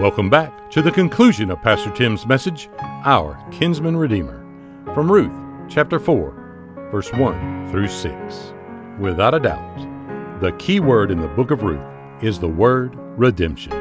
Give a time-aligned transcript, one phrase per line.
[0.00, 2.68] Welcome back to the conclusion of Pastor Tim's message,
[3.04, 4.44] Our Kinsman Redeemer,
[4.92, 5.32] from Ruth
[5.68, 8.52] chapter 4, verse 1 through 6.
[8.98, 11.80] Without a doubt, the key word in the book of Ruth
[12.20, 13.72] is the word redemption.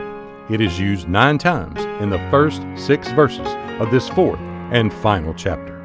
[0.51, 3.47] It is used nine times in the first six verses
[3.81, 4.39] of this fourth
[4.71, 5.79] and final chapter.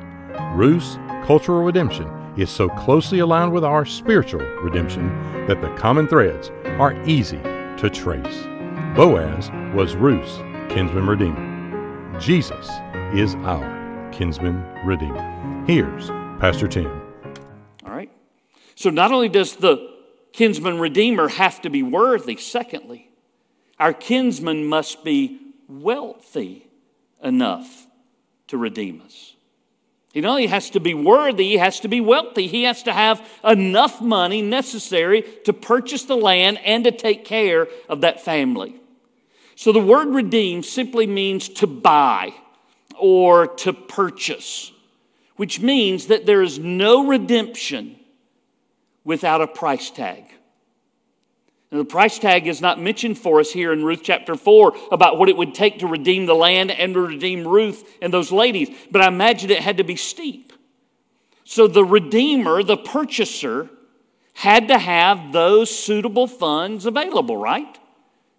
[0.54, 2.06] Ruth's cultural redemption
[2.36, 5.08] is so closely aligned with our spiritual redemption
[5.46, 7.40] that the common threads are easy
[7.78, 8.46] to trace.
[8.94, 10.38] Boaz was Ruth's
[10.74, 12.18] kinsman redeemer.
[12.18, 12.68] Jesus
[13.14, 15.64] is our kinsman redeemer.
[15.68, 16.08] Here's
[16.40, 16.90] Pastor Tim.
[17.84, 18.10] All right.
[18.74, 19.94] So not only does the
[20.32, 23.08] kinsman redeemer have to be worthy, secondly,
[23.78, 25.38] our kinsman must be
[25.68, 26.66] wealthy
[27.22, 27.86] enough
[28.48, 29.36] to redeem us.
[30.12, 32.48] He not only has to be worthy, he has to be wealthy.
[32.48, 37.68] He has to have enough money necessary to purchase the land and to take care
[37.88, 38.77] of that family.
[39.58, 42.32] So the word redeem simply means to buy
[42.96, 44.70] or to purchase,
[45.34, 47.96] which means that there is no redemption
[49.02, 50.26] without a price tag.
[51.72, 55.18] Now, the price tag is not mentioned for us here in Ruth chapter 4 about
[55.18, 58.70] what it would take to redeem the land and to redeem Ruth and those ladies,
[58.92, 60.52] but I imagine it had to be steep.
[61.42, 63.70] So the redeemer, the purchaser,
[64.34, 67.76] had to have those suitable funds available, right?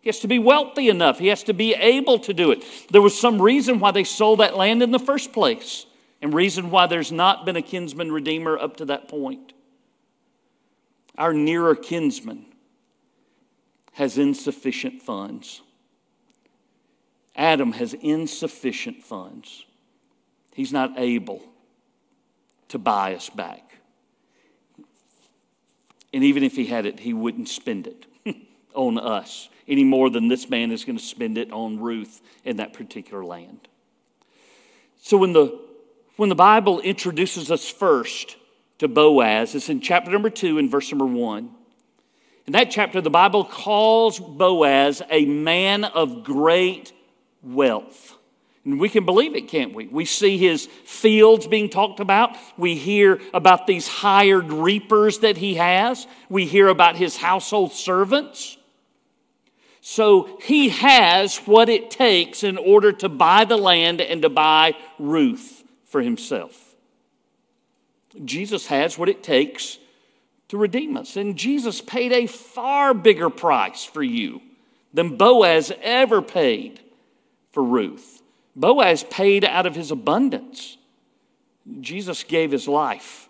[0.01, 1.19] He has to be wealthy enough.
[1.19, 2.63] He has to be able to do it.
[2.89, 5.85] There was some reason why they sold that land in the first place,
[6.21, 9.53] and reason why there's not been a kinsman redeemer up to that point.
[11.17, 12.45] Our nearer kinsman
[13.93, 15.61] has insufficient funds.
[17.35, 19.65] Adam has insufficient funds.
[20.53, 21.41] He's not able
[22.69, 23.77] to buy us back.
[26.13, 28.05] And even if he had it, he wouldn't spend it
[28.73, 32.57] on us any more than this man is going to spend it on Ruth in
[32.57, 33.67] that particular land.
[35.01, 35.59] So when the
[36.17, 38.35] when the Bible introduces us first
[38.79, 41.51] to Boaz, it's in chapter number two and verse number one.
[42.45, 46.91] In that chapter, the Bible calls Boaz a man of great
[47.41, 48.17] wealth.
[48.65, 49.87] And we can believe it, can't we?
[49.87, 52.35] We see his fields being talked about.
[52.57, 56.05] We hear about these hired reapers that he has.
[56.29, 58.58] We hear about his household servants.
[59.81, 64.75] So he has what it takes in order to buy the land and to buy
[64.97, 66.75] Ruth for himself.
[68.25, 69.77] Jesus has what it takes
[70.49, 71.15] to redeem us.
[71.15, 74.41] And Jesus paid a far bigger price for you
[74.93, 76.81] than Boaz ever paid
[77.51, 78.21] for Ruth.
[78.55, 80.77] Boaz paid out of his abundance.
[81.79, 83.29] Jesus gave his life.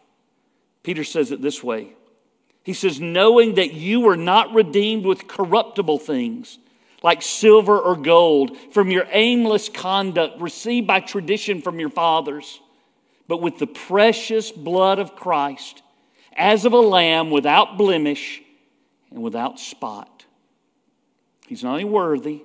[0.81, 1.89] Peter says it this way
[2.69, 6.59] he says, knowing that you were not redeemed with corruptible things
[7.01, 12.59] like silver or gold from your aimless conduct received by tradition from your fathers,
[13.27, 15.81] but with the precious blood of Christ,
[16.37, 18.39] as of a lamb without blemish
[19.09, 20.25] and without spot.
[21.47, 22.43] He's not only worthy,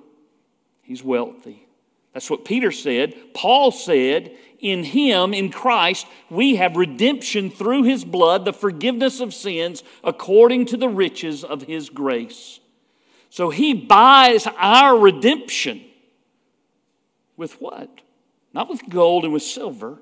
[0.81, 1.67] he's wealthy.
[2.13, 3.13] That's what Peter said.
[3.35, 9.33] Paul said, In him, in Christ, we have redemption through his blood, the forgiveness of
[9.33, 12.59] sins, according to the riches of his grace.
[13.29, 15.83] So he buys our redemption
[17.35, 17.89] with what?
[18.53, 19.99] Not with gold and with silver,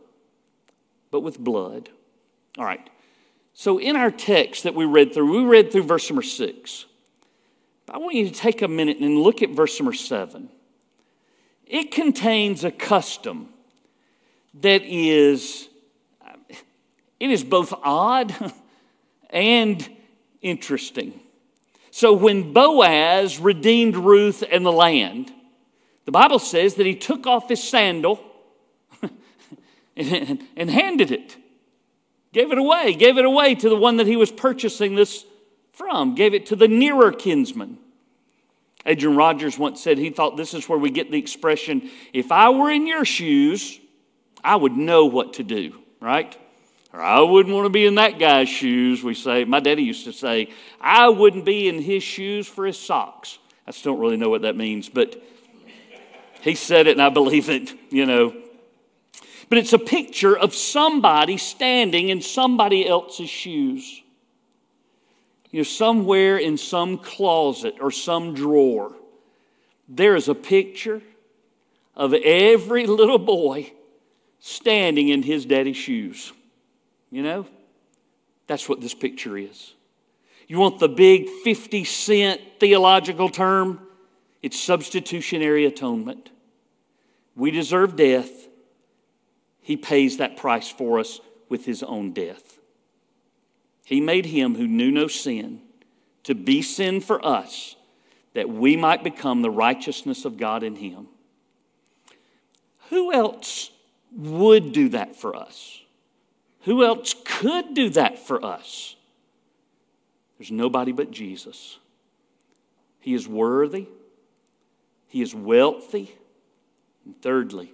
[1.09, 1.90] but with blood.
[2.58, 2.90] All right.
[3.53, 6.85] So in our text that we read through, we read through verse number six.
[7.90, 10.50] I want you to take a minute and look at verse number seven
[11.66, 13.53] it contains a custom
[14.56, 15.69] that is
[17.19, 18.36] it is both odd
[19.30, 19.90] and
[20.41, 21.19] interesting.
[21.90, 25.31] So when Boaz redeemed Ruth and the land,
[26.06, 28.19] the Bible says that he took off his sandal
[29.96, 31.38] and, and handed it,
[32.34, 35.24] gave it away, gave it away to the one that he was purchasing this
[35.72, 37.78] from, gave it to the nearer kinsman.
[38.85, 42.49] Adrian Rogers once said he thought this is where we get the expression if I
[42.49, 43.79] were in your shoes,
[44.43, 46.37] I would know what to do, right?
[46.91, 49.45] Or I wouldn't want to be in that guy's shoes, we say.
[49.45, 50.49] My daddy used to say,
[50.79, 53.40] I wouldn't be in his shoes for his socks.
[53.66, 55.22] I still don't really know what that means, but
[56.41, 58.35] he said it and I believe it, you know.
[59.49, 64.03] But it's a picture of somebody standing in somebody else's shoes
[65.53, 68.96] you know, somewhere in some closet or some drawer,
[69.87, 70.99] there is a picture
[71.96, 73.72] of every little boy
[74.45, 76.34] standing in his daddy's shoes.
[77.09, 77.45] You know?
[78.45, 79.73] That's what this picture is.
[80.49, 83.79] You want the big 50 cent theological term?
[84.41, 86.29] It's substitutionary atonement.
[87.37, 88.49] We deserve death.
[89.61, 92.59] He pays that price for us with his own death.
[93.85, 95.61] He made him who knew no sin
[96.23, 97.78] to be sin for us
[98.34, 101.07] that we might become the righteousness of God in him.
[102.89, 103.69] Who else
[104.15, 105.81] would do that for us?
[106.61, 108.95] Who else could do that for us?
[110.37, 111.77] There's nobody but Jesus.
[112.99, 113.87] He is worthy,
[115.07, 116.15] He is wealthy,
[117.05, 117.73] and thirdly,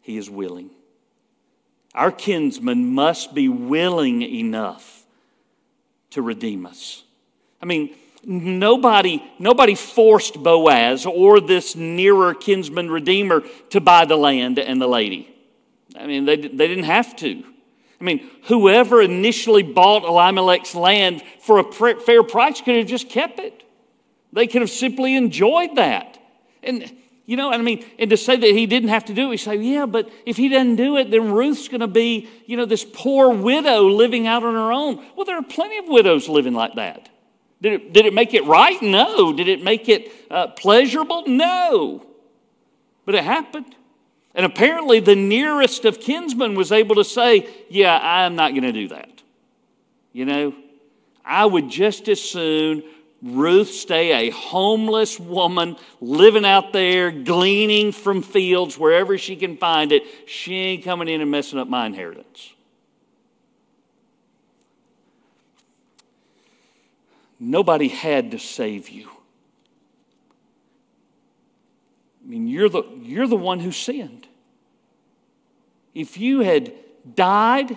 [0.00, 0.70] He is willing.
[1.94, 5.04] Our kinsman must be willing enough
[6.10, 7.04] to redeem us.
[7.60, 7.94] I mean,
[8.24, 14.88] nobody, nobody forced Boaz or this nearer kinsman redeemer to buy the land and the
[14.88, 15.33] lady.
[15.98, 17.44] I mean, they, they didn't have to.
[18.00, 23.38] I mean, whoever initially bought Elimelech's land for a fair price could have just kept
[23.38, 23.62] it.
[24.32, 26.18] They could have simply enjoyed that.
[26.62, 26.92] And,
[27.24, 29.36] you know, I mean, and to say that he didn't have to do it, we
[29.36, 32.66] say, yeah, but if he doesn't do it, then Ruth's going to be, you know,
[32.66, 35.04] this poor widow living out on her own.
[35.16, 37.08] Well, there are plenty of widows living like that.
[37.62, 38.82] Did it, did it make it right?
[38.82, 39.32] No.
[39.32, 41.24] Did it make it uh, pleasurable?
[41.26, 42.04] No.
[43.06, 43.74] But it happened.
[44.34, 48.72] And apparently, the nearest of kinsmen was able to say, Yeah, I'm not going to
[48.72, 49.22] do that.
[50.12, 50.54] You know,
[51.24, 52.82] I would just as soon
[53.22, 59.92] Ruth stay a homeless woman living out there, gleaning from fields wherever she can find
[59.92, 60.02] it.
[60.28, 62.52] She ain't coming in and messing up my inheritance.
[67.40, 69.10] Nobody had to save you.
[72.24, 74.26] I mean, you're the, you're the one who sinned.
[75.94, 76.72] If you had
[77.14, 77.76] died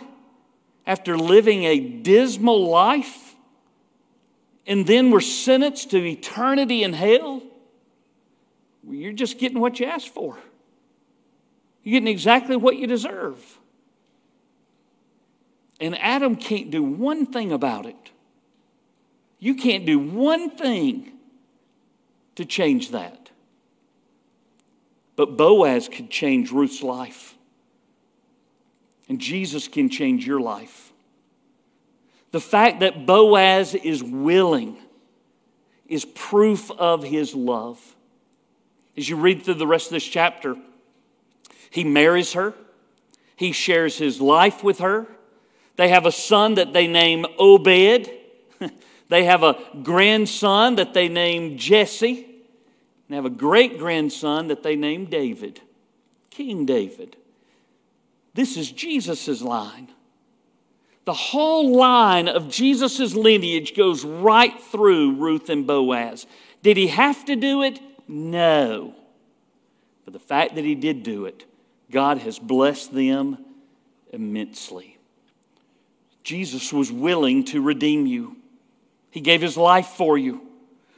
[0.86, 3.36] after living a dismal life
[4.66, 7.44] and then were sentenced to eternity in hell,
[8.84, 10.38] well, you're just getting what you asked for.
[11.84, 13.60] You're getting exactly what you deserve.
[15.80, 18.12] And Adam can't do one thing about it.
[19.40, 21.12] You can't do one thing
[22.36, 23.27] to change that.
[25.18, 27.36] But Boaz could change Ruth's life.
[29.10, 30.94] And Jesus can change your life.
[32.32, 34.78] The fact that Boaz is willing
[35.88, 37.96] is proof of his love.
[38.96, 40.56] As you read through the rest of this chapter,
[41.70, 42.54] he marries her,
[43.36, 45.08] he shares his life with her.
[45.78, 48.12] They have a son that they name Obed.
[49.10, 52.27] they have a grandson that they name Jesse.
[53.10, 55.62] They have a great grandson that they named David,
[56.30, 57.16] King David.
[58.34, 59.90] This is Jesus' line.
[61.06, 66.28] The whole line of Jesus' lineage goes right through Ruth and Boaz.
[66.62, 67.80] Did he have to do it?
[68.08, 68.94] No.
[70.04, 71.46] But the fact that he did do it,
[71.90, 73.38] God has blessed them
[74.12, 74.98] immensely.
[76.24, 78.36] Jesus was willing to redeem you,
[79.10, 80.47] he gave his life for you.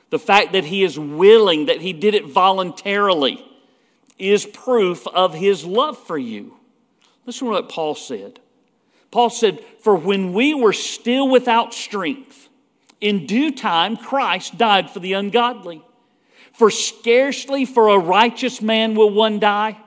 [0.10, 3.46] The fact that he is willing, that he did it voluntarily,
[4.18, 6.58] is proof of his love for you.
[7.26, 8.40] Listen to what Paul said.
[9.12, 12.50] Paul said, For when we were still without strength,
[13.00, 15.82] in due time Christ died for the ungodly.
[16.54, 19.78] For scarcely for a righteous man will one die,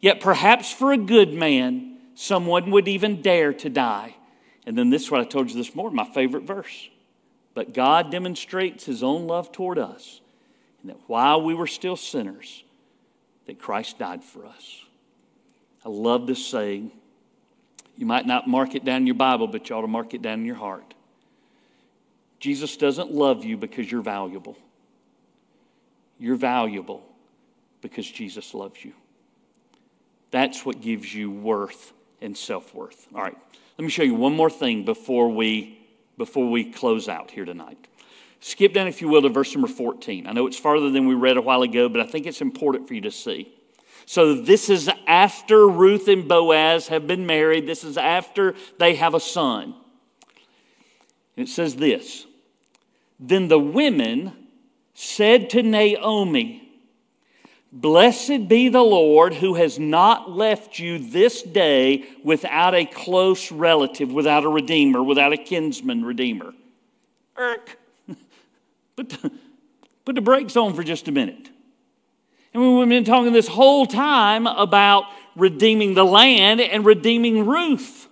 [0.00, 4.14] yet perhaps for a good man someone would even dare to die.
[4.66, 6.88] And then this is what I told you this morning, my favorite verse.
[7.54, 10.20] But God demonstrates his own love toward us,
[10.82, 12.64] and that while we were still sinners,
[13.46, 14.84] that Christ died for us.
[15.84, 16.90] I love this saying.
[17.96, 20.22] You might not mark it down in your Bible, but you ought to mark it
[20.22, 20.94] down in your heart.
[22.40, 24.58] Jesus doesn't love you because you're valuable.
[26.18, 27.02] You're valuable
[27.80, 28.92] because Jesus loves you.
[30.30, 33.06] That's what gives you worth and self worth.
[33.14, 33.36] All right,
[33.78, 35.78] let me show you one more thing before we
[36.16, 37.88] before we close out here tonight.
[38.40, 40.26] Skip down, if you will, to verse number 14.
[40.26, 42.86] I know it's farther than we read a while ago, but I think it's important
[42.86, 43.54] for you to see.
[44.06, 47.66] So, this is after Ruth and Boaz have been married.
[47.66, 49.74] This is after they have a son.
[51.36, 52.26] And It says this
[53.18, 54.32] Then the women
[54.92, 56.63] said to Naomi,
[57.76, 64.12] Blessed be the Lord who has not left you this day without a close relative,
[64.12, 66.54] without a redeemer, without a kinsman redeemer.
[67.36, 67.76] Irk.
[68.96, 69.32] Put the,
[70.04, 71.50] put the brakes on for just a minute.
[72.52, 78.06] And we've been talking this whole time about redeeming the land and redeeming Ruth.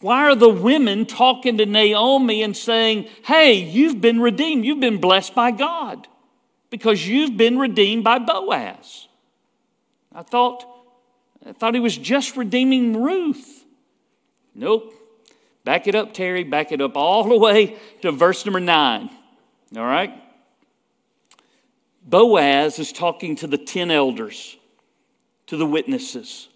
[0.00, 5.00] Why are the women talking to Naomi and saying, Hey, you've been redeemed, you've been
[5.00, 6.06] blessed by God?
[6.74, 9.06] Because you've been redeemed by Boaz.
[10.12, 10.66] I thought,
[11.46, 13.64] I thought he was just redeeming Ruth.
[14.56, 14.92] Nope.
[15.62, 16.42] Back it up, Terry.
[16.42, 19.08] Back it up all the way to verse number nine.
[19.76, 20.20] All right?
[22.04, 24.56] Boaz is talking to the 10 elders,
[25.46, 26.48] to the witnesses.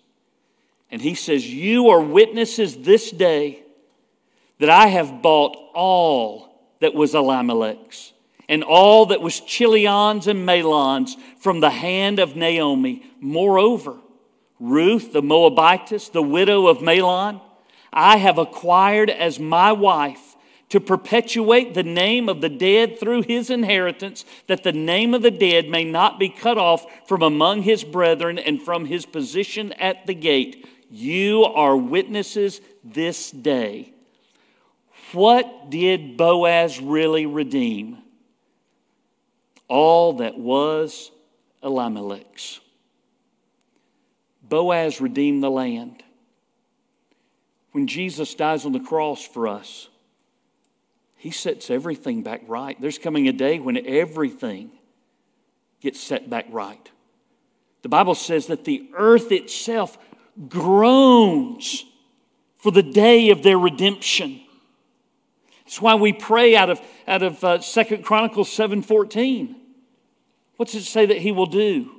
[0.91, 3.63] And he says, You are witnesses this day
[4.59, 8.15] that I have bought all that was Elimelech's
[8.49, 13.05] and all that was Chilion's and Mahlon's from the hand of Naomi.
[13.21, 13.97] Moreover,
[14.59, 17.41] Ruth, the Moabitess, the widow of Mahlon,
[17.93, 20.37] I have acquired as my wife
[20.71, 25.31] to perpetuate the name of the dead through his inheritance, that the name of the
[25.31, 30.07] dead may not be cut off from among his brethren and from his position at
[30.07, 30.69] the gate.
[30.91, 33.95] You are witnesses this day.
[35.13, 37.99] What did Boaz really redeem?
[39.69, 41.11] All that was
[41.63, 42.61] Elimelech's.
[44.43, 46.03] Boaz redeemed the land.
[47.73, 49.89] When Jesus dies on the cross for us,
[51.17, 52.81] he sets everything back right.
[52.81, 54.71] There's coming a day when everything
[55.81, 56.91] gets set back right.
[57.83, 59.99] The Bible says that the earth itself
[60.49, 61.85] groans
[62.57, 64.41] for the day of their redemption.
[65.65, 69.55] That's why we pray out of, out of uh, 2 Chronicles 7.14.
[70.59, 71.91] What's it say that he will do?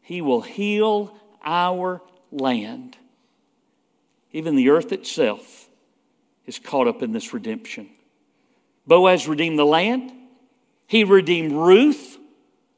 [0.00, 2.96] He will heal our land.
[4.32, 5.68] Even the earth itself
[6.44, 7.88] is caught up in this redemption.
[8.84, 10.10] Boaz redeemed the land.
[10.88, 12.18] He redeemed Ruth,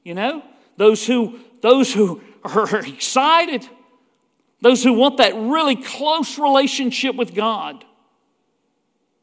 [0.03, 0.45] you know,
[0.77, 3.67] those who, those who are excited
[4.65, 7.85] those who want that really close relationship with God,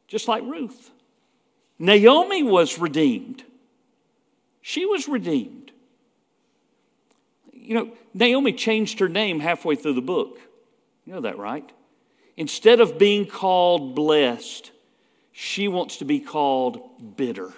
[0.06, 0.90] just like Ruth.
[1.80, 3.42] Naomi was redeemed.
[4.60, 5.61] She was redeemed.
[7.62, 10.38] You know, Naomi changed her name halfway through the book.
[11.04, 11.70] You know that, right?
[12.36, 14.72] Instead of being called blessed,
[15.32, 17.52] she wants to be called bitter.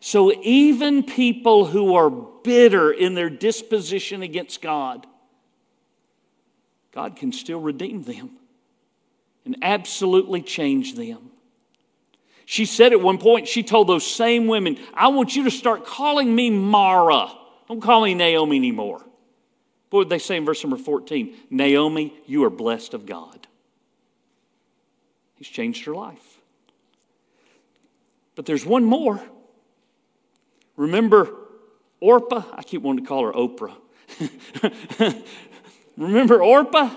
[0.00, 5.06] So even people who are bitter in their disposition against God,
[6.92, 8.30] God can still redeem them
[9.44, 11.30] and absolutely change them.
[12.44, 15.84] She said at one point, she told those same women, I want you to start
[15.84, 17.28] calling me Mara.
[17.68, 19.04] Don't call me Naomi anymore.
[19.90, 21.34] What would they say in verse number 14?
[21.50, 23.46] Naomi, you are blessed of God.
[25.36, 26.38] He's changed her life.
[28.34, 29.20] But there's one more.
[30.76, 31.34] Remember
[32.00, 32.44] Orpah?
[32.52, 33.74] I keep wanting to call her Oprah.
[35.96, 36.94] Remember Orpah?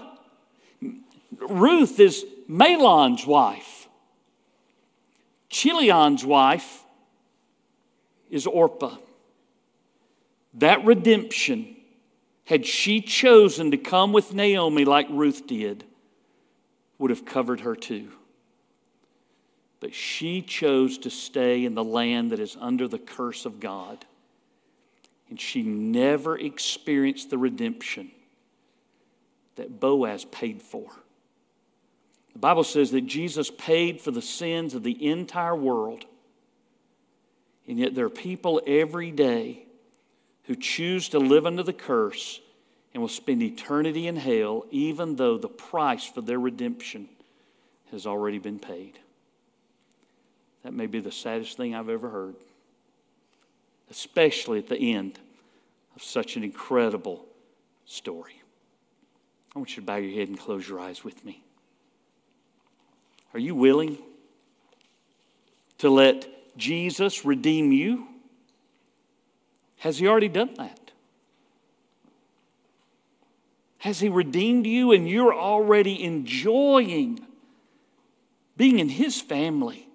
[1.39, 3.87] Ruth is Mahlon's wife.
[5.49, 6.83] Chilion's wife
[8.29, 8.97] is Orpah.
[10.55, 11.75] That redemption,
[12.45, 15.85] had she chosen to come with Naomi like Ruth did,
[16.97, 18.09] would have covered her too.
[19.79, 24.05] But she chose to stay in the land that is under the curse of God.
[25.29, 28.11] And she never experienced the redemption
[29.55, 30.91] that Boaz paid for.
[32.33, 36.05] The Bible says that Jesus paid for the sins of the entire world.
[37.67, 39.65] And yet there are people every day
[40.51, 42.41] who choose to live under the curse
[42.93, 47.07] and will spend eternity in hell, even though the price for their redemption
[47.89, 48.99] has already been paid.
[50.63, 52.35] That may be the saddest thing I've ever heard,
[53.89, 55.19] especially at the end
[55.95, 57.25] of such an incredible
[57.85, 58.41] story.
[59.55, 61.41] I want you to bow your head and close your eyes with me.
[63.33, 63.97] Are you willing
[65.77, 66.27] to let
[66.57, 68.10] Jesus redeem you?
[69.81, 70.91] Has He already done that?
[73.79, 77.19] Has He redeemed you and you're already enjoying
[78.55, 79.87] being in His family?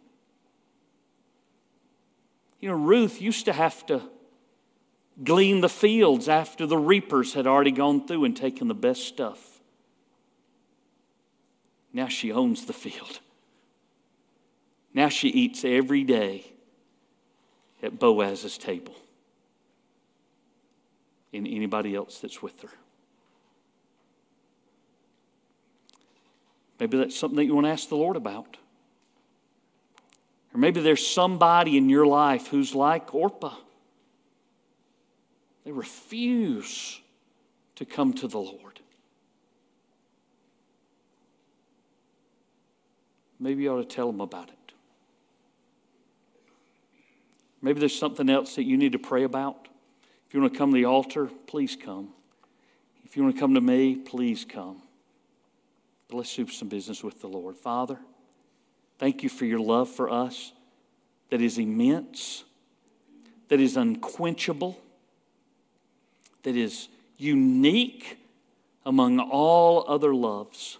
[2.58, 4.02] You know, Ruth used to have to
[5.22, 9.60] glean the fields after the reapers had already gone through and taken the best stuff.
[11.92, 13.20] Now she owns the field.
[14.92, 16.44] Now she eats every day
[17.84, 18.96] at Boaz's table.
[21.36, 22.70] Anybody else that's with her.
[26.78, 28.56] Maybe that's something that you want to ask the Lord about.
[30.54, 33.56] Or maybe there's somebody in your life who's like Orpah.
[35.64, 37.00] They refuse
[37.74, 38.80] to come to the Lord.
[43.38, 44.72] Maybe you ought to tell them about it.
[47.60, 49.65] Maybe there's something else that you need to pray about.
[50.36, 52.10] You want to come to the altar, please come.
[53.06, 54.82] If you want to come to me, please come.
[56.08, 57.56] But let's do some business with the Lord.
[57.56, 57.98] Father,
[58.98, 60.52] thank you for your love for us
[61.30, 62.44] that is immense,
[63.48, 64.78] that is unquenchable,
[66.42, 68.18] that is unique
[68.84, 70.76] among all other loves.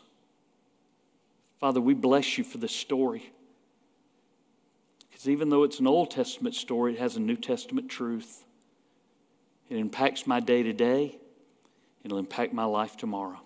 [1.60, 3.32] Father, we bless you for this story.
[5.08, 8.44] Because even though it's an Old Testament story, it has a New Testament truth.
[9.68, 11.18] It impacts my day to day,
[12.04, 13.40] it'll impact my life tomorrow.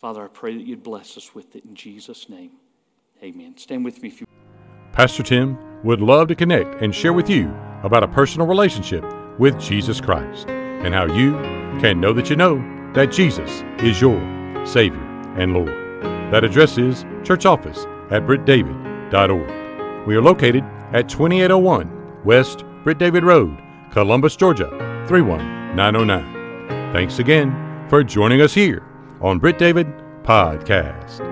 [0.00, 2.52] Father, I pray that you'd bless us with it in Jesus' name.
[3.22, 3.56] Amen.
[3.56, 4.26] Stand with me if you
[4.92, 9.04] Pastor Tim would love to connect and share with you about a personal relationship
[9.38, 11.32] with Jesus Christ and how you
[11.80, 12.56] can know that you know
[12.94, 14.18] that Jesus is your
[14.66, 15.00] Savior
[15.38, 15.68] and Lord.
[16.32, 20.06] That address is church office at brittdavid.org.
[20.06, 23.56] We are located at 2801 West Britt David Road,
[23.90, 26.92] Columbus, Georgia 31909.
[26.92, 28.82] Thanks again for joining us here
[29.20, 29.86] on Britt David
[30.22, 31.31] Podcast.